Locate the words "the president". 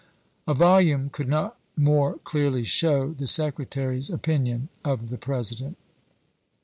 5.11-5.77